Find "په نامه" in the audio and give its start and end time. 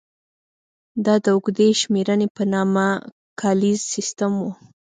2.35-2.87